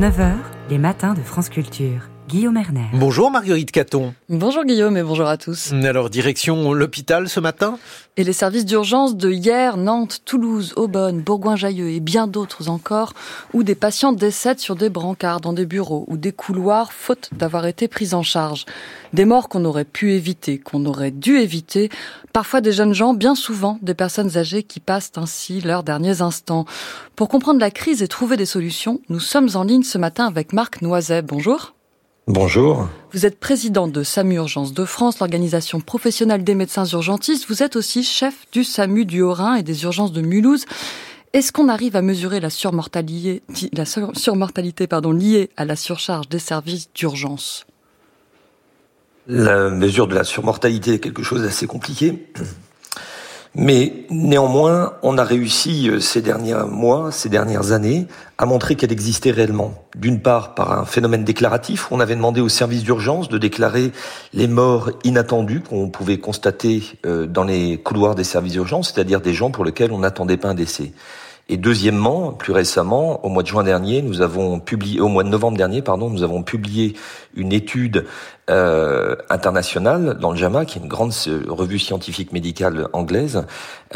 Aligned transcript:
9h, 0.00 0.32
les 0.70 0.78
matins 0.78 1.12
de 1.12 1.20
France 1.20 1.50
Culture. 1.50 2.09
Guillaume 2.30 2.58
Erner. 2.58 2.86
Bonjour 2.92 3.28
Marguerite 3.28 3.72
Caton. 3.72 4.14
Bonjour 4.28 4.64
Guillaume 4.64 4.96
et 4.96 5.02
bonjour 5.02 5.26
à 5.26 5.36
tous. 5.36 5.72
Alors 5.72 6.10
direction 6.10 6.72
l'hôpital 6.72 7.28
ce 7.28 7.40
matin 7.40 7.76
Et 8.16 8.22
les 8.22 8.32
services 8.32 8.64
d'urgence 8.64 9.16
de 9.16 9.32
hier, 9.32 9.76
Nantes, 9.76 10.20
Toulouse, 10.24 10.72
Aubonne, 10.76 11.22
Bourgoin-Jallieu 11.22 11.88
et 11.88 11.98
bien 11.98 12.28
d'autres 12.28 12.68
encore, 12.68 13.14
où 13.52 13.64
des 13.64 13.74
patients 13.74 14.12
décèdent 14.12 14.60
sur 14.60 14.76
des 14.76 14.90
brancards 14.90 15.40
dans 15.40 15.52
des 15.52 15.66
bureaux 15.66 16.04
ou 16.06 16.16
des 16.16 16.30
couloirs 16.30 16.92
faute 16.92 17.30
d'avoir 17.32 17.66
été 17.66 17.88
pris 17.88 18.14
en 18.14 18.22
charge. 18.22 18.64
Des 19.12 19.24
morts 19.24 19.48
qu'on 19.48 19.64
aurait 19.64 19.84
pu 19.84 20.12
éviter, 20.12 20.58
qu'on 20.60 20.86
aurait 20.86 21.10
dû 21.10 21.36
éviter, 21.38 21.88
parfois 22.32 22.60
des 22.60 22.70
jeunes 22.70 22.94
gens, 22.94 23.12
bien 23.12 23.34
souvent 23.34 23.80
des 23.82 23.94
personnes 23.94 24.36
âgées 24.36 24.62
qui 24.62 24.78
passent 24.78 25.10
ainsi 25.16 25.60
leurs 25.62 25.82
derniers 25.82 26.22
instants. 26.22 26.64
Pour 27.16 27.28
comprendre 27.28 27.58
la 27.58 27.72
crise 27.72 28.04
et 28.04 28.08
trouver 28.08 28.36
des 28.36 28.46
solutions, 28.46 29.00
nous 29.08 29.18
sommes 29.18 29.48
en 29.54 29.64
ligne 29.64 29.82
ce 29.82 29.98
matin 29.98 30.28
avec 30.28 30.52
Marc 30.52 30.80
Noiset. 30.80 31.22
Bonjour. 31.22 31.74
Bonjour. 32.32 32.88
Vous 33.12 33.26
êtes 33.26 33.40
président 33.40 33.88
de 33.88 34.04
SAMU 34.04 34.36
Urgence 34.36 34.72
de 34.72 34.84
France, 34.84 35.18
l'organisation 35.18 35.80
professionnelle 35.80 36.44
des 36.44 36.54
médecins 36.54 36.84
urgentistes. 36.84 37.48
Vous 37.48 37.64
êtes 37.64 37.74
aussi 37.74 38.04
chef 38.04 38.46
du 38.52 38.62
SAMU 38.62 39.04
du 39.04 39.20
Haut-Rhin 39.20 39.56
et 39.56 39.64
des 39.64 39.82
urgences 39.82 40.12
de 40.12 40.20
Mulhouse. 40.20 40.64
Est-ce 41.32 41.50
qu'on 41.50 41.68
arrive 41.68 41.96
à 41.96 42.02
mesurer 42.02 42.38
la 42.38 42.48
surmortalité, 42.48 43.42
la 43.72 43.84
surmortalité 43.84 44.86
pardon, 44.86 45.10
liée 45.10 45.50
à 45.56 45.64
la 45.64 45.74
surcharge 45.74 46.28
des 46.28 46.38
services 46.38 46.88
d'urgence? 46.94 47.66
La 49.26 49.68
mesure 49.68 50.06
de 50.06 50.14
la 50.14 50.22
surmortalité 50.22 50.94
est 50.94 51.00
quelque 51.00 51.24
chose 51.24 51.42
d'assez 51.42 51.66
compliqué. 51.66 52.32
Mais 53.56 54.04
néanmoins, 54.10 54.94
on 55.02 55.18
a 55.18 55.24
réussi 55.24 55.88
euh, 55.88 55.98
ces 55.98 56.22
derniers 56.22 56.54
mois, 56.68 57.10
ces 57.10 57.28
dernières 57.28 57.72
années, 57.72 58.06
à 58.38 58.46
montrer 58.46 58.76
qu'elle 58.76 58.92
existait 58.92 59.32
réellement. 59.32 59.74
D'une 59.96 60.20
part, 60.20 60.54
par 60.54 60.78
un 60.78 60.84
phénomène 60.84 61.24
déclaratif, 61.24 61.90
on 61.90 61.98
avait 61.98 62.14
demandé 62.14 62.40
aux 62.40 62.48
services 62.48 62.84
d'urgence 62.84 63.28
de 63.28 63.38
déclarer 63.38 63.90
les 64.32 64.46
morts 64.46 64.92
inattendus 65.02 65.60
qu'on 65.60 65.88
pouvait 65.88 66.18
constater 66.18 66.82
euh, 67.04 67.26
dans 67.26 67.42
les 67.42 67.78
couloirs 67.78 68.14
des 68.14 68.24
services 68.24 68.52
d'urgence, 68.52 68.92
c'est-à-dire 68.94 69.20
des 69.20 69.34
gens 69.34 69.50
pour 69.50 69.64
lesquels 69.64 69.90
on 69.90 69.98
n'attendait 69.98 70.36
pas 70.36 70.50
un 70.50 70.54
décès. 70.54 70.92
Et 71.52 71.56
deuxièmement, 71.56 72.32
plus 72.32 72.52
récemment, 72.52 73.26
au 73.26 73.28
mois 73.28 73.42
de 73.42 73.48
juin 73.48 73.64
dernier, 73.64 74.02
nous 74.02 74.22
avons 74.22 74.60
publié, 74.60 75.00
au 75.00 75.08
mois 75.08 75.24
de 75.24 75.28
novembre 75.28 75.56
dernier, 75.56 75.82
pardon, 75.82 76.08
nous 76.08 76.22
avons 76.22 76.44
publié 76.44 76.94
une 77.34 77.52
étude 77.52 78.06
euh, 78.48 79.16
internationale 79.30 80.16
dans 80.20 80.30
le 80.30 80.36
JAMA, 80.36 80.64
qui 80.64 80.78
est 80.78 80.82
une 80.82 80.86
grande 80.86 81.12
revue 81.48 81.80
scientifique 81.80 82.30
médicale 82.32 82.86
anglaise, 82.92 83.46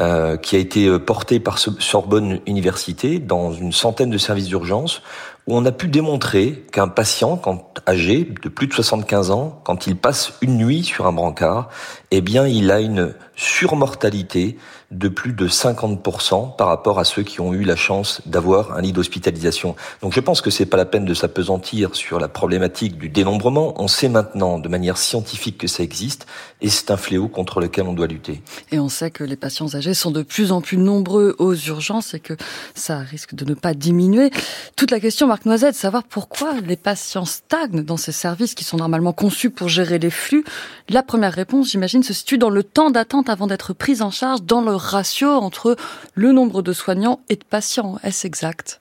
euh, 0.01 0.37
qui 0.37 0.57
a 0.57 0.59
été 0.59 0.99
portée 0.99 1.39
par 1.39 1.59
Sorbonne 1.59 2.41
Université 2.47 3.21
dans 3.21 3.53
une 3.53 3.71
centaine 3.71 4.11
de 4.11 4.19
services 4.19 4.49
d'urgence, 4.49 5.01
où 5.47 5.57
on 5.57 5.65
a 5.65 5.73
pu 5.73 5.87
démontrer 5.87 6.65
qu'un 6.73 6.89
patient, 6.89 7.37
quand 7.37 7.75
âgé 7.87 8.29
de 8.43 8.49
plus 8.49 8.67
de 8.67 8.73
75 8.73 9.31
ans, 9.31 9.61
quand 9.63 9.87
il 9.87 9.95
passe 9.95 10.33
une 10.41 10.57
nuit 10.57 10.83
sur 10.83 11.07
un 11.07 11.13
brancard, 11.13 11.69
eh 12.11 12.21
bien, 12.21 12.49
il 12.49 12.73
a 12.73 12.81
une 12.81 13.15
surmortalité 13.37 14.57
de 14.91 15.09
plus 15.09 15.33
de 15.33 15.49
50% 15.49 16.57
par 16.57 16.69
rapport 16.69 16.99
à 16.99 17.05
ceux 17.05 17.23
qui 17.23 17.41
ont 17.41 17.53
eu 17.53 17.65
la 17.65 17.75
chance 17.75 18.21
d'avoir 18.27 18.77
un 18.77 18.81
lit 18.81 18.93
d'hospitalisation. 18.93 19.75
Donc 20.03 20.13
je 20.15 20.21
pense 20.21 20.41
que 20.41 20.51
c'est 20.51 20.67
pas 20.67 20.77
la 20.77 20.85
peine 20.85 21.05
de 21.05 21.15
s'apesantir 21.15 21.95
sur 21.97 22.21
la 22.21 22.29
problématique 22.29 22.97
du 22.97 23.09
dénombrement. 23.09 23.75
On 23.83 23.89
sait 23.89 24.09
maintenant 24.09 24.59
de 24.59 24.69
manière 24.69 24.97
scientifique 24.97 25.59
que 25.59 25.67
ça 25.67 25.83
existe 25.83 26.27
et 26.61 26.69
c'est 26.69 26.91
un 26.91 26.97
fléau 26.97 27.29
contre 27.29 27.61
lequel 27.61 27.87
on 27.87 27.93
doit 27.93 28.07
lutter. 28.07 28.43
Et 28.71 28.79
on 28.79 28.89
sait 28.89 29.11
que 29.11 29.25
les 29.25 29.37
patients 29.37 29.75
âgés 29.75 29.95
sont 29.95 30.11
de 30.11 30.23
plus 30.23 30.53
en 30.53 30.61
plus 30.61 30.77
nombreux 30.77 31.35
aux 31.39 31.55
urgences 31.55 32.15
et 32.15 32.21
que 32.21 32.35
ça 32.75 32.99
risque 32.99 33.35
de 33.35 33.45
ne 33.45 33.55
pas 33.55 33.75
diminuer. 33.75 34.31
Toute 34.77 34.91
la 34.91 35.01
question, 35.01 35.27
Marc 35.27 35.45
Noisette, 35.45 35.75
de 35.75 35.79
savoir 35.79 36.05
pourquoi 36.05 36.55
les 36.61 36.77
patients 36.77 37.25
stagnent 37.25 37.83
dans 37.83 37.97
ces 37.97 38.13
services 38.13 38.55
qui 38.55 38.65
sont 38.65 38.77
normalement 38.77 39.13
conçus 39.13 39.51
pour 39.51 39.69
gérer 39.69 39.99
les 39.99 40.11
flux. 40.11 40.45
La 40.89 41.03
première 41.03 41.33
réponse, 41.33 41.73
j'imagine, 41.73 42.03
se 42.03 42.13
situe 42.13 42.39
dans 42.39 42.51
le 42.51 42.63
temps 42.63 42.91
d'attente 42.91 43.24
avant 43.29 43.47
d'être 43.47 43.73
prise 43.73 44.03
en 44.03 44.11
charge 44.11 44.43
dans 44.43 44.61
le 44.61 44.75
ratio 44.75 45.29
entre 45.29 45.77
le 46.15 46.33
nombre 46.33 46.63
de 46.63 46.73
soignants 46.73 47.21
et 47.29 47.37
de 47.37 47.45
patients. 47.45 47.99
Est-ce 48.03 48.27
exact? 48.27 48.81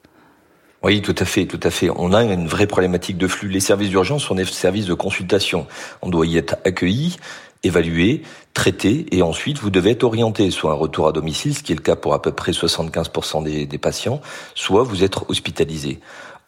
Oui, 0.83 1.01
tout 1.01 1.15
à 1.17 1.23
fait, 1.23 1.45
tout 1.45 1.59
à 1.63 1.69
fait. 1.69 1.89
On 1.95 2.11
a 2.11 2.23
une 2.23 2.47
vraie 2.47 2.67
problématique 2.67 3.17
de 3.17 3.27
flux. 3.27 3.47
Les 3.47 3.61
services 3.61 3.89
d'urgence 3.89 4.23
sont 4.23 4.35
des 4.35 4.45
services 4.45 4.85
de 4.85 4.93
consultation. 4.93 5.65
On 6.01 6.09
doit 6.09 6.25
y 6.25 6.35
être 6.35 6.57
accueilli, 6.65 7.15
évalué, 7.63 8.21
traité, 8.53 9.05
et 9.11 9.21
ensuite 9.21 9.59
vous 9.59 9.69
devez 9.69 9.91
être 9.91 10.03
orienté, 10.03 10.51
soit 10.51 10.71
un 10.71 10.75
retour 10.75 11.07
à 11.07 11.13
domicile, 11.13 11.55
ce 11.55 11.63
qui 11.63 11.71
est 11.71 11.75
le 11.75 11.81
cas 11.81 11.95
pour 11.95 12.13
à 12.13 12.21
peu 12.21 12.33
près 12.33 12.51
75% 12.51 13.43
des, 13.43 13.65
des 13.65 13.77
patients, 13.77 14.19
soit 14.55 14.83
vous 14.83 15.03
êtes 15.03 15.15
hospitalisé. 15.29 15.99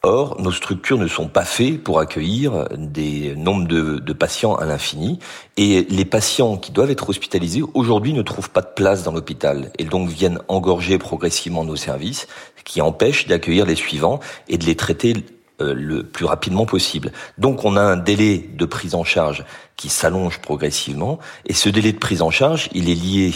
Or, 0.07 0.39
nos 0.39 0.51
structures 0.51 0.99
ne 0.99 1.07
sont 1.07 1.27
pas 1.27 1.45
faites 1.45 1.83
pour 1.83 1.99
accueillir 1.99 2.67
des 2.77 3.35
nombres 3.35 3.67
de, 3.67 4.13
patients 4.13 4.53
à 4.53 4.63
l'infini. 4.63 5.17
Et 5.57 5.87
les 5.89 6.05
patients 6.05 6.57
qui 6.57 6.71
doivent 6.71 6.91
être 6.91 7.09
hospitalisés 7.09 7.63
aujourd'hui 7.73 8.13
ne 8.13 8.21
trouvent 8.21 8.51
pas 8.51 8.61
de 8.61 8.69
place 8.75 9.01
dans 9.01 9.11
l'hôpital 9.11 9.71
et 9.79 9.83
donc 9.83 10.09
viennent 10.09 10.37
engorger 10.47 10.99
progressivement 10.99 11.63
nos 11.63 11.75
services, 11.75 12.27
qui 12.65 12.81
empêche 12.81 13.25
d'accueillir 13.25 13.65
les 13.65 13.73
suivants 13.73 14.19
et 14.47 14.59
de 14.59 14.65
les 14.65 14.75
traiter 14.75 15.25
euh, 15.59 15.73
le 15.73 16.03
plus 16.03 16.25
rapidement 16.25 16.67
possible. 16.67 17.11
Donc 17.39 17.65
on 17.65 17.75
a 17.75 17.81
un 17.81 17.97
délai 17.97 18.37
de 18.37 18.65
prise 18.65 18.93
en 18.93 19.03
charge 19.03 19.43
qui 19.75 19.89
s'allonge 19.89 20.37
progressivement 20.37 21.17
et 21.47 21.53
ce 21.53 21.67
délai 21.67 21.93
de 21.93 21.97
prise 21.97 22.21
en 22.21 22.29
charge, 22.29 22.69
il 22.73 22.91
est 22.91 22.95
lié 22.95 23.33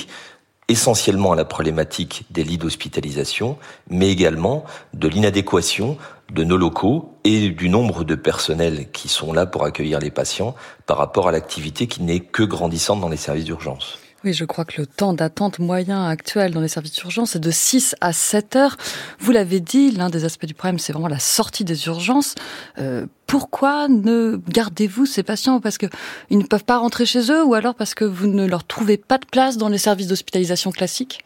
essentiellement 0.70 1.34
à 1.34 1.36
la 1.36 1.46
problématique 1.46 2.26
des 2.30 2.44
lits 2.44 2.58
d'hospitalisation, 2.58 3.58
mais 3.90 4.10
également 4.10 4.64
de 4.94 5.08
l'inadéquation 5.08 5.98
de 6.32 6.44
nos 6.44 6.58
locaux 6.58 7.14
et 7.24 7.50
du 7.50 7.70
nombre 7.70 8.04
de 8.04 8.16
personnels 8.16 8.90
qui 8.92 9.08
sont 9.08 9.34
là 9.34 9.46
pour 9.46 9.66
accueillir 9.66 10.00
les 10.00 10.12
patients 10.12 10.56
par 10.86 10.98
rapport 10.98 11.28
à 11.28 11.32
l'activité 11.32 11.88
qui 11.88 12.04
n'est 12.04 12.20
que 12.20 12.44
grandissante 12.44 13.02
dans 13.02 13.10
les 13.10 13.18
services 13.18 13.46
d'urgence. 13.46 13.98
Oui, 14.26 14.34
je 14.34 14.44
crois 14.44 14.66
que 14.66 14.82
le 14.82 14.86
temps 14.86 15.14
d'attente 15.14 15.60
moyen 15.60 16.06
actuel 16.06 16.52
dans 16.52 16.60
les 16.60 16.68
services 16.68 16.94
d'urgence 16.94 17.38
est 17.38 17.40
de 17.40 17.52
6 17.52 17.96
à 18.02 18.12
7 18.12 18.58
heures. 18.58 18.78
Vous 19.20 19.32
l'avez 19.32 19.62
dit, 19.62 19.92
l'un 19.92 20.10
des 20.10 20.26
aspects 20.26 20.46
du 20.46 20.54
problème, 20.54 20.78
c'est 20.78 20.92
vraiment 20.92 21.08
la 21.08 21.20
sortie 21.20 21.64
des 21.64 21.88
urgences. 21.88 22.36
Euh, 22.80 23.06
pourquoi 23.28 23.88
ne 23.88 24.42
gardez-vous 24.50 25.06
ces 25.06 25.24
patients? 25.24 25.62
Parce 25.62 25.78
qu'ils 25.78 25.90
ne 26.32 26.44
peuvent 26.44 26.66
pas 26.66 26.80
rentrer 26.80 27.06
chez 27.06 27.32
eux 27.32 27.46
ou 27.46 27.54
alors 27.54 27.76
parce 27.76 27.94
que 27.94 28.04
vous 28.04 28.28
ne 28.28 28.46
leur 28.46 28.66
trouvez 28.66 28.98
pas 28.98 29.20
de 29.20 29.26
place 29.26 29.56
dans 29.56 29.70
les 29.70 29.78
services 29.78 30.08
d'hospitalisation 30.08 30.72
classiques? 30.72 31.24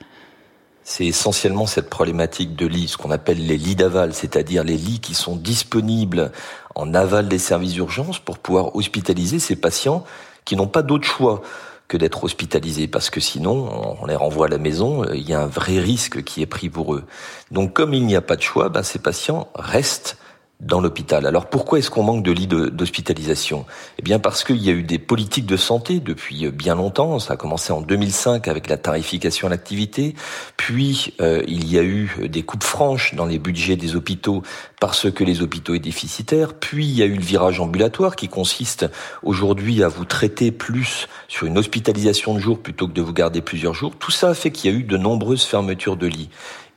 C'est 0.84 1.08
essentiellement 1.08 1.66
cette 1.66 1.90
problématique 1.90 2.56
de 2.56 2.68
lits, 2.68 2.90
ce 2.90 2.98
qu'on 2.98 3.10
appelle 3.10 3.44
les 3.44 3.58
lits 3.58 3.76
d'aval, 3.76 4.14
c'est-à-dire 4.14 4.64
les 4.64 4.78
lits 4.78 5.00
qui 5.00 5.16
sont 5.16 5.36
disponibles 5.36 6.32
en 6.76 6.94
aval 6.94 7.28
des 7.28 7.40
services 7.40 7.74
d'urgence 7.74 8.20
pour 8.20 8.38
pouvoir 8.38 8.76
hospitaliser 8.76 9.40
ces 9.40 9.56
patients 9.56 10.04
qui 10.46 10.56
n'ont 10.56 10.68
pas 10.68 10.84
d'autre 10.84 11.08
choix 11.08 11.42
que 11.88 11.98
d'être 11.98 12.24
hospitalisés 12.24 12.88
parce 12.88 13.10
que 13.10 13.20
sinon 13.20 13.98
on 14.02 14.06
les 14.06 14.16
renvoie 14.16 14.48
à 14.48 14.50
la 14.50 14.58
maison, 14.58 15.04
il 15.14 15.28
y 15.28 15.34
a 15.34 15.42
un 15.42 15.48
vrai 15.48 15.80
risque 15.80 16.24
qui 16.24 16.42
est 16.42 16.48
pris 16.48 16.70
pour 16.70 16.94
eux. 16.96 17.04
Donc 17.52 17.74
comme 17.74 17.94
il 17.94 18.06
n'y 18.06 18.16
a 18.16 18.22
pas 18.22 18.36
de 18.36 18.42
choix, 18.42 18.70
ben, 18.70 18.84
ces 18.84 19.00
patients 19.00 19.50
restent 19.56 20.18
dans 20.60 20.80
l'hôpital. 20.80 21.26
Alors 21.26 21.48
pourquoi 21.48 21.80
est-ce 21.80 21.90
qu'on 21.90 22.04
manque 22.04 22.24
de 22.24 22.32
lits 22.32 22.48
d'hospitalisation? 22.48 23.66
Eh 24.00 24.02
bien 24.02 24.20
parce 24.20 24.44
qu'il 24.44 24.64
y 24.64 24.70
a 24.70 24.74
eu 24.74 24.84
des 24.84 25.00
politiques 25.00 25.46
de 25.46 25.58
santé 25.58 26.00
depuis 26.00 26.50
bien 26.52 26.76
longtemps. 26.76 27.20
Ça 27.20 27.34
a 27.34 27.38
commencé 27.38 27.74
en 27.74 27.82
2005 27.82 28.48
avec 28.48 28.70
la 28.70 28.78
tarification 28.78 29.48
à 29.48 29.50
l'activité. 29.50 30.16
Puis 30.56 31.14
euh, 31.22 31.44
il 31.48 31.70
y 31.70 31.78
a 31.78 31.84
eu 31.84 32.30
des 32.30 32.44
coupes 32.44 32.64
franches 32.64 33.14
dans 33.14 33.26
les 33.26 33.40
budgets 33.40 33.76
des 33.76 33.96
hôpitaux 33.96 34.42
parce 34.80 35.12
que 35.12 35.24
les 35.24 35.42
hôpitaux 35.42 35.74
étaient 35.74 35.84
déficitaires. 35.84 36.54
Puis 36.54 36.86
il 36.86 36.96
y 36.96 37.04
a 37.04 37.06
eu 37.06 37.16
le 37.16 37.22
virage 37.22 37.60
ambulatoire 37.60 38.16
qui 38.16 38.30
consiste 38.30 38.86
aujourd'hui 39.22 39.84
à 39.84 39.90
vous 39.90 40.06
traiter 40.06 40.52
plus 40.52 41.08
sur 41.28 41.46
une 41.46 41.58
hospitalisation 41.58 42.34
de 42.34 42.40
jour 42.40 42.60
plutôt 42.60 42.88
que 42.88 42.94
de 42.94 43.02
vous 43.02 43.14
garder 43.14 43.42
plusieurs 43.42 43.74
jours. 43.74 43.96
Tout 43.98 44.12
ça 44.12 44.34
fait 44.34 44.52
qu'il 44.52 44.72
y 44.72 44.74
a 44.74 44.78
eu 44.78 44.84
de 44.84 44.98
nombreuses 44.98 45.44
fermetures 45.44 45.98
de 45.98 46.08
lits. 46.08 46.30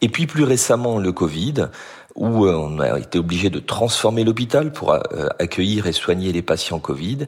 Et 0.03 0.09
puis 0.09 0.27
plus 0.27 0.45
récemment 0.45 0.99
le 0.99 1.13
Covid 1.13 1.69
où 2.17 2.47
euh, 2.47 2.55
on 2.55 2.81
a 2.81 2.99
été 2.99 3.19
obligé 3.19 3.51
de 3.51 3.61
transformer 3.61 4.25
l'hôpital 4.25 4.73
pour 4.73 4.93
euh, 4.93 5.01
accueillir 5.39 5.87
et 5.87 5.93
soigner 5.93 6.33
les 6.33 6.43
patients 6.43 6.79
Covid, 6.79 7.27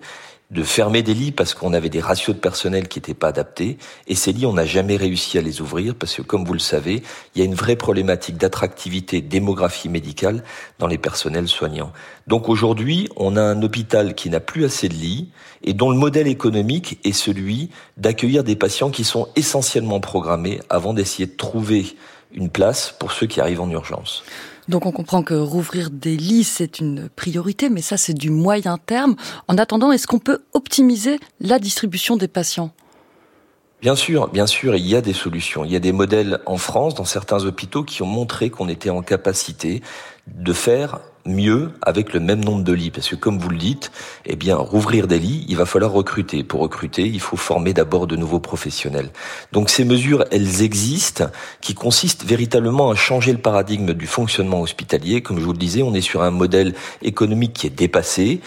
de 0.50 0.62
fermer 0.62 1.02
des 1.02 1.12
lits 1.12 1.30
parce 1.30 1.52
qu'on 1.52 1.74
avait 1.74 1.90
des 1.90 2.00
ratios 2.00 2.34
de 2.34 2.40
personnel 2.40 2.88
qui 2.88 2.98
n'étaient 2.98 3.12
pas 3.12 3.28
adaptés. 3.28 3.76
Et 4.06 4.14
ces 4.14 4.32
lits, 4.32 4.46
on 4.46 4.54
n'a 4.54 4.64
jamais 4.64 4.96
réussi 4.96 5.36
à 5.36 5.42
les 5.42 5.60
ouvrir 5.60 5.94
parce 5.94 6.14
que, 6.14 6.22
comme 6.22 6.44
vous 6.46 6.54
le 6.54 6.58
savez, 6.58 7.02
il 7.34 7.38
y 7.38 7.42
a 7.42 7.44
une 7.44 7.54
vraie 7.54 7.76
problématique 7.76 8.38
d'attractivité, 8.38 9.20
démographie 9.20 9.90
médicale 9.90 10.42
dans 10.78 10.86
les 10.86 10.96
personnels 10.96 11.48
soignants. 11.48 11.92
Donc 12.26 12.48
aujourd'hui, 12.48 13.10
on 13.16 13.36
a 13.36 13.42
un 13.42 13.62
hôpital 13.62 14.14
qui 14.14 14.30
n'a 14.30 14.40
plus 14.40 14.64
assez 14.64 14.88
de 14.88 14.94
lits 14.94 15.28
et 15.62 15.74
dont 15.74 15.90
le 15.90 15.98
modèle 15.98 16.28
économique 16.28 16.98
est 17.04 17.12
celui 17.12 17.68
d'accueillir 17.98 18.42
des 18.42 18.56
patients 18.56 18.90
qui 18.90 19.04
sont 19.04 19.28
essentiellement 19.36 20.00
programmés 20.00 20.60
avant 20.70 20.94
d'essayer 20.94 21.26
de 21.26 21.36
trouver 21.36 21.94
une 22.32 22.48
place 22.48 22.94
pour 22.98 23.12
ceux 23.12 23.26
qui 23.26 23.40
arrivent 23.40 23.60
en 23.60 23.70
urgence. 23.70 24.22
Donc 24.68 24.84
on 24.84 24.92
comprend 24.92 25.22
que 25.22 25.34
rouvrir 25.34 25.90
des 25.90 26.16
lits, 26.16 26.44
c'est 26.44 26.78
une 26.78 27.08
priorité, 27.08 27.70
mais 27.70 27.80
ça 27.80 27.96
c'est 27.96 28.14
du 28.14 28.30
moyen 28.30 28.76
terme. 28.78 29.16
En 29.48 29.56
attendant, 29.56 29.92
est-ce 29.92 30.06
qu'on 30.06 30.18
peut 30.18 30.42
optimiser 30.52 31.18
la 31.40 31.58
distribution 31.58 32.16
des 32.16 32.28
patients? 32.28 32.70
Bien 33.80 33.94
sûr, 33.94 34.28
bien 34.28 34.46
sûr, 34.46 34.74
il 34.74 34.86
y 34.86 34.96
a 34.96 35.00
des 35.00 35.12
solutions. 35.12 35.64
Il 35.64 35.70
y 35.70 35.76
a 35.76 35.80
des 35.80 35.92
modèles 35.92 36.40
en 36.46 36.56
France, 36.56 36.94
dans 36.94 37.04
certains 37.04 37.44
hôpitaux, 37.44 37.84
qui 37.84 38.02
ont 38.02 38.06
montré 38.06 38.50
qu'on 38.50 38.68
était 38.68 38.90
en 38.90 39.02
capacité 39.02 39.82
de 40.26 40.52
faire 40.52 40.98
mieux 41.28 41.70
avec 41.82 42.12
le 42.12 42.20
même 42.20 42.44
nombre 42.44 42.64
de 42.64 42.72
lits 42.72 42.90
Parce 42.90 43.08
que 43.08 43.16
comme 43.16 43.38
vous 43.38 43.50
le 43.50 43.58
dites, 43.58 43.90
eh 44.26 44.36
bien, 44.36 44.56
rouvrir 44.56 45.06
des 45.06 45.18
lits, 45.18 45.44
il 45.48 45.56
va 45.56 45.66
falloir 45.66 45.92
recruter. 45.92 46.42
Pour 46.44 46.60
recruter, 46.60 47.06
il 47.06 47.20
faut 47.20 47.36
former 47.36 47.72
d'abord 47.72 48.06
de 48.06 48.16
nouveaux 48.16 48.40
professionnels. 48.40 49.10
Donc 49.52 49.70
ces 49.70 49.84
mesures, 49.84 50.24
elles 50.30 50.62
existent, 50.62 51.26
qui 51.60 51.74
consistent 51.74 52.24
véritablement 52.24 52.90
à 52.90 52.94
changer 52.94 53.32
le 53.32 53.38
paradigme 53.38 53.94
du 53.94 54.06
fonctionnement 54.06 54.60
hospitalier. 54.60 55.22
Comme 55.22 55.38
je 55.38 55.44
vous 55.44 55.52
le 55.52 55.58
disais, 55.58 55.82
on 55.82 55.94
est 55.94 56.00
sur 56.00 56.22
un 56.22 56.30
modèle 56.30 56.74
économique 57.02 57.52
qui 57.52 57.66
est 57.66 57.70
dépassé. 57.70 58.40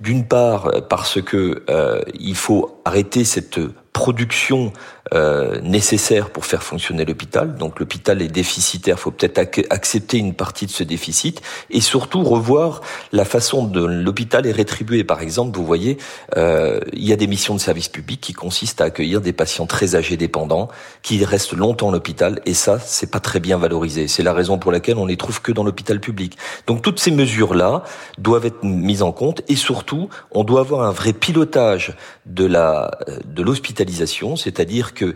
D'une 0.00 0.24
part, 0.26 0.70
parce 0.88 1.20
que 1.20 1.64
euh, 1.68 2.02
il 2.18 2.36
faut 2.36 2.80
arrêter 2.84 3.24
cette 3.24 3.58
production 3.98 4.72
euh, 5.12 5.60
nécessaire 5.62 6.30
pour 6.30 6.44
faire 6.46 6.62
fonctionner 6.62 7.04
l'hôpital. 7.04 7.56
Donc 7.56 7.80
l'hôpital 7.80 8.22
est 8.22 8.28
déficitaire, 8.28 8.96
il 8.96 9.00
faut 9.00 9.10
peut-être 9.10 9.38
accepter 9.70 10.18
une 10.18 10.34
partie 10.34 10.66
de 10.66 10.70
ce 10.70 10.84
déficit 10.84 11.42
et 11.70 11.80
surtout 11.80 12.22
revoir 12.22 12.82
la 13.10 13.24
façon 13.24 13.64
dont 13.64 13.88
l'hôpital 13.88 14.46
est 14.46 14.52
rétribué. 14.52 15.02
Par 15.02 15.20
exemple, 15.20 15.56
vous 15.56 15.64
voyez, 15.64 15.98
euh, 16.36 16.78
il 16.92 17.04
y 17.04 17.12
a 17.12 17.16
des 17.16 17.26
missions 17.26 17.54
de 17.54 17.60
service 17.60 17.88
public 17.88 18.20
qui 18.20 18.34
consistent 18.34 18.82
à 18.82 18.84
accueillir 18.84 19.20
des 19.20 19.32
patients 19.32 19.66
très 19.66 19.96
âgés 19.96 20.16
dépendants 20.16 20.68
qui 21.02 21.24
restent 21.24 21.56
longtemps 21.56 21.88
à 21.88 21.92
l'hôpital 21.92 22.40
et 22.46 22.54
ça, 22.54 22.78
c'est 22.78 23.10
pas 23.10 23.20
très 23.20 23.40
bien 23.40 23.58
valorisé. 23.58 24.06
C'est 24.06 24.22
la 24.22 24.32
raison 24.32 24.58
pour 24.58 24.70
laquelle 24.70 24.98
on 24.98 25.06
les 25.06 25.16
trouve 25.16 25.42
que 25.42 25.50
dans 25.50 25.64
l'hôpital 25.64 25.98
public. 25.98 26.36
Donc 26.68 26.82
toutes 26.82 27.00
ces 27.00 27.10
mesures-là 27.10 27.82
doivent 28.18 28.46
être 28.46 28.62
mises 28.62 29.02
en 29.02 29.12
compte 29.12 29.42
et 29.48 29.56
surtout, 29.56 30.08
on 30.30 30.44
doit 30.44 30.60
avoir 30.60 30.82
un 30.82 30.92
vrai 30.92 31.12
pilotage 31.12 31.96
de 32.26 32.44
la 32.44 32.90
de 33.24 33.42
l'hospitalisation, 33.42 33.87
c'est-à-dire 34.36 34.94
que 34.94 35.14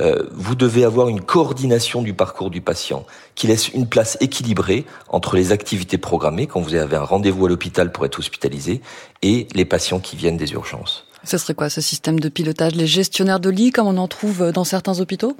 euh, 0.00 0.24
vous 0.32 0.54
devez 0.54 0.84
avoir 0.84 1.08
une 1.08 1.20
coordination 1.20 2.02
du 2.02 2.14
parcours 2.14 2.50
du 2.50 2.60
patient 2.60 3.06
qui 3.34 3.46
laisse 3.46 3.68
une 3.68 3.86
place 3.86 4.18
équilibrée 4.20 4.84
entre 5.08 5.36
les 5.36 5.52
activités 5.52 5.98
programmées 5.98 6.46
quand 6.46 6.60
vous 6.60 6.74
avez 6.74 6.96
un 6.96 7.04
rendez-vous 7.04 7.46
à 7.46 7.48
l'hôpital 7.48 7.92
pour 7.92 8.04
être 8.04 8.18
hospitalisé 8.18 8.80
et 9.22 9.46
les 9.54 9.64
patients 9.64 10.00
qui 10.00 10.16
viennent 10.16 10.36
des 10.36 10.52
urgences. 10.52 11.06
Ce 11.22 11.38
serait 11.38 11.54
quoi 11.54 11.70
ce 11.70 11.80
système 11.80 12.18
de 12.18 12.28
pilotage? 12.28 12.74
Les 12.74 12.86
gestionnaires 12.86 13.40
de 13.40 13.50
lits 13.50 13.70
comme 13.70 13.86
on 13.86 13.96
en 13.96 14.08
trouve 14.08 14.50
dans 14.50 14.64
certains 14.64 15.00
hôpitaux? 15.00 15.36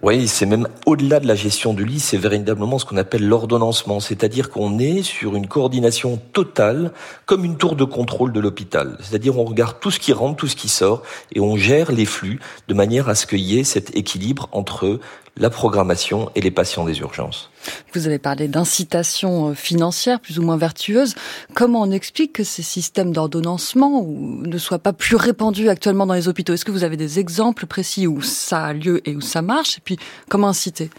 Oui, 0.00 0.28
c'est 0.28 0.46
même 0.46 0.68
au-delà 0.86 1.18
de 1.18 1.26
la 1.26 1.34
gestion 1.34 1.74
du 1.74 1.84
lit, 1.84 1.98
c'est 1.98 2.18
véritablement 2.18 2.78
ce 2.78 2.84
qu'on 2.84 2.96
appelle 2.96 3.26
l'ordonnancement, 3.26 3.98
c'est-à-dire 3.98 4.48
qu'on 4.48 4.78
est 4.78 5.02
sur 5.02 5.34
une 5.34 5.48
coordination 5.48 6.20
totale, 6.32 6.92
comme 7.26 7.44
une 7.44 7.56
tour 7.56 7.74
de 7.74 7.82
contrôle 7.82 8.32
de 8.32 8.38
l'hôpital. 8.38 8.96
C'est-à-dire 9.00 9.36
on 9.36 9.44
regarde 9.44 9.80
tout 9.80 9.90
ce 9.90 9.98
qui 9.98 10.12
rentre, 10.12 10.36
tout 10.36 10.46
ce 10.46 10.54
qui 10.54 10.68
sort, 10.68 11.02
et 11.34 11.40
on 11.40 11.56
gère 11.56 11.90
les 11.90 12.04
flux 12.04 12.38
de 12.68 12.74
manière 12.74 13.08
à 13.08 13.16
ce 13.16 13.26
qu'il 13.26 13.40
y 13.40 13.58
ait 13.58 13.64
cet 13.64 13.96
équilibre 13.96 14.48
entre 14.52 15.00
la 15.38 15.50
programmation 15.50 16.30
et 16.34 16.40
les 16.40 16.50
patients 16.50 16.84
des 16.84 16.98
urgences. 16.98 17.50
Vous 17.94 18.06
avez 18.06 18.18
parlé 18.18 18.48
d'incitation 18.48 19.50
euh, 19.50 19.54
financière 19.54 20.20
plus 20.20 20.38
ou 20.38 20.42
moins 20.42 20.56
vertueuse. 20.56 21.14
Comment 21.54 21.82
on 21.82 21.90
explique 21.90 22.32
que 22.32 22.44
ces 22.44 22.62
systèmes 22.62 23.12
d'ordonnancement 23.12 24.04
ne 24.06 24.58
soient 24.58 24.78
pas 24.78 24.92
plus 24.92 25.16
répandus 25.16 25.68
actuellement 25.68 26.06
dans 26.06 26.14
les 26.14 26.28
hôpitaux? 26.28 26.54
Est-ce 26.54 26.64
que 26.64 26.72
vous 26.72 26.84
avez 26.84 26.96
des 26.96 27.18
exemples 27.18 27.66
précis 27.66 28.06
où 28.06 28.20
ça 28.22 28.64
a 28.64 28.72
lieu 28.72 29.00
et 29.08 29.14
où 29.14 29.20
ça 29.20 29.42
marche? 29.42 29.78
Et 29.78 29.82
puis, 29.84 29.98
comment 30.28 30.48
inciter? 30.48 30.90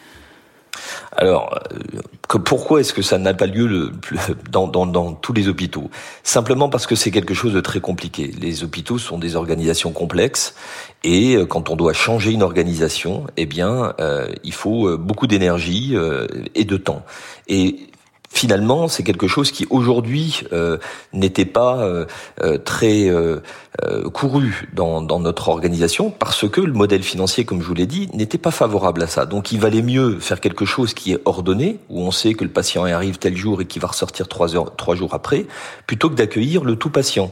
Alors, 1.15 1.59
euh, 1.73 2.39
pourquoi 2.39 2.79
est-ce 2.79 2.93
que 2.93 3.01
ça 3.01 3.17
n'a 3.17 3.33
pas 3.33 3.45
lieu 3.45 3.91
dans, 4.49 5.13
tous 5.13 5.33
les 5.33 5.47
hôpitaux? 5.47 5.89
Simplement 6.23 6.69
parce 6.69 6.87
que 6.87 6.95
c'est 6.95 7.11
quelque 7.11 7.33
chose 7.33 7.53
de 7.53 7.61
très 7.61 7.79
compliqué. 7.79 8.31
Les 8.39 8.63
hôpitaux 8.63 8.97
sont 8.97 9.17
des 9.17 9.35
organisations 9.35 9.91
complexes 9.91 10.55
et 11.03 11.35
euh, 11.35 11.45
quand 11.45 11.69
on 11.69 11.75
doit 11.75 11.93
changer 11.93 12.31
une 12.31 12.43
organisation, 12.43 13.25
eh 13.37 13.45
bien, 13.45 13.93
euh, 13.99 14.27
il 14.43 14.53
faut 14.53 14.97
beaucoup 14.97 15.27
d'énergie 15.27 15.95
et 16.55 16.65
de 16.65 16.77
temps. 16.77 17.03
Finalement, 18.29 18.87
c'est 18.87 19.03
quelque 19.03 19.27
chose 19.27 19.51
qui 19.51 19.65
aujourd'hui 19.69 20.43
euh, 20.53 20.77
n'était 21.13 21.45
pas 21.45 21.77
euh, 21.79 22.05
euh, 22.41 22.57
très 22.57 23.09
couru 24.13 24.67
dans, 24.73 25.01
notre 25.19 25.49
organisation 25.49 26.09
parce 26.09 26.47
que 26.47 26.61
le 26.61 26.73
modèle 26.73 27.03
financier, 27.03 27.45
comme 27.45 27.61
je 27.61 27.67
vous 27.67 27.73
l'ai 27.73 27.85
dit, 27.85 28.09
n'était 28.13 28.37
pas 28.37 28.51
favorable 28.51 29.03
à 29.03 29.07
ça. 29.07 29.25
Donc, 29.25 29.51
il 29.51 29.59
valait 29.59 29.81
mieux 29.81 30.19
faire 30.19 30.39
quelque 30.39 30.65
chose 30.65 30.93
qui 30.93 31.13
est 31.13 31.19
ordonné, 31.25 31.79
où 31.89 32.01
on 32.01 32.11
sait 32.11 32.33
que 32.33 32.43
le 32.43 32.49
patient 32.49 32.85
arrive 32.85 33.17
tel 33.17 33.35
jour 33.35 33.61
et 33.61 33.65
qu'il 33.65 33.81
va 33.81 33.89
ressortir 33.89 34.27
trois 34.27 34.47
jours 34.47 35.13
après, 35.13 35.45
plutôt 35.87 36.09
que 36.09 36.15
d'accueillir 36.15 36.63
le 36.63 36.75
tout 36.75 36.89
patient. 36.89 37.31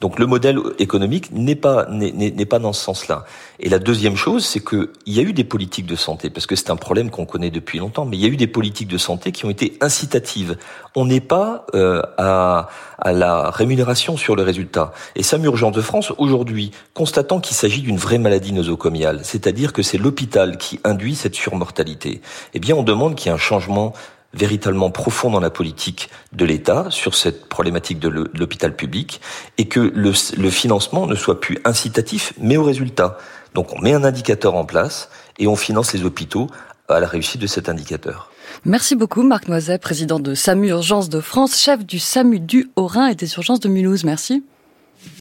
Donc 0.00 0.18
le 0.18 0.26
modèle 0.26 0.58
économique 0.78 1.30
n'est 1.30 1.54
pas 1.54 1.86
n'est 1.90 2.46
pas 2.46 2.58
dans 2.58 2.72
ce 2.72 2.82
sens-là. 2.82 3.26
Et 3.58 3.68
la 3.68 3.78
deuxième 3.78 4.16
chose, 4.16 4.46
c'est 4.46 4.60
que 4.60 4.92
il 5.04 5.12
y 5.12 5.20
a 5.20 5.22
eu 5.22 5.34
des 5.34 5.44
politiques 5.44 5.84
de 5.84 5.96
santé 5.96 6.30
parce 6.30 6.46
que 6.46 6.56
c'est 6.56 6.70
un 6.70 6.76
problème 6.76 7.10
qu'on 7.10 7.26
connaît 7.26 7.50
depuis 7.50 7.78
longtemps, 7.78 8.06
mais 8.06 8.16
il 8.16 8.22
y 8.22 8.24
a 8.24 8.28
eu 8.28 8.36
des 8.38 8.46
politiques 8.46 8.88
de 8.88 8.96
santé 8.96 9.30
qui 9.30 9.44
ont 9.44 9.50
été 9.50 9.76
incitatives. 9.82 10.56
On 10.96 11.04
n'est 11.04 11.20
pas 11.20 11.66
euh, 11.74 12.00
à, 12.16 12.68
à 12.98 13.12
la 13.12 13.50
rémunération 13.50 14.16
sur 14.16 14.36
le 14.36 14.42
résultat. 14.42 14.92
Et 15.16 15.22
SAMU 15.22 15.46
Urgence 15.46 15.74
de 15.74 15.82
France 15.82 16.12
aujourd'hui, 16.16 16.70
constatant 16.94 17.38
qu'il 17.38 17.56
s'agit 17.56 17.82
d'une 17.82 17.98
vraie 17.98 18.18
maladie 18.18 18.54
nosocomiale, 18.54 19.20
c'est-à-dire 19.22 19.74
que 19.74 19.82
c'est 19.82 19.98
l'hôpital 19.98 20.56
qui 20.56 20.80
induit 20.82 21.14
cette 21.14 21.34
surmortalité, 21.34 22.22
eh 22.54 22.58
bien 22.58 22.74
on 22.74 22.82
demande 22.82 23.16
qu'il 23.16 23.26
y 23.26 23.28
ait 23.30 23.34
un 23.34 23.38
changement 23.38 23.92
véritablement 24.34 24.90
profond 24.90 25.30
dans 25.30 25.40
la 25.40 25.50
politique 25.50 26.10
de 26.32 26.44
l'État 26.44 26.86
sur 26.90 27.14
cette 27.14 27.46
problématique 27.46 27.98
de 27.98 28.08
l'hôpital 28.08 28.74
public 28.74 29.20
et 29.58 29.66
que 29.66 29.80
le, 29.80 30.50
financement 30.50 31.06
ne 31.06 31.14
soit 31.14 31.40
plus 31.40 31.58
incitatif 31.64 32.32
mais 32.38 32.56
au 32.56 32.64
résultat. 32.64 33.18
Donc 33.54 33.72
on 33.74 33.80
met 33.80 33.92
un 33.92 34.04
indicateur 34.04 34.54
en 34.54 34.64
place 34.64 35.08
et 35.38 35.46
on 35.46 35.56
finance 35.56 35.92
les 35.92 36.04
hôpitaux 36.04 36.48
à 36.88 37.00
la 37.00 37.06
réussite 37.06 37.40
de 37.40 37.46
cet 37.46 37.68
indicateur. 37.68 38.30
Merci 38.64 38.96
beaucoup 38.96 39.22
Marc 39.22 39.48
Noiset, 39.48 39.78
président 39.78 40.18
de 40.18 40.34
SAMU 40.34 40.68
Urgence 40.70 41.08
de 41.08 41.20
France, 41.20 41.58
chef 41.58 41.84
du 41.84 41.98
SAMU 41.98 42.40
du 42.40 42.70
Haut-Rhin 42.76 43.08
et 43.08 43.14
des 43.14 43.32
urgences 43.34 43.60
de 43.60 43.68
Mulhouse. 43.68 44.04
Merci. 44.04 44.42